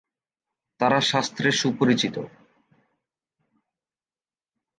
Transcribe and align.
তারা 0.79 0.99
শাস্ত্রে 1.01 1.49
সুপরিচিত। 1.51 2.15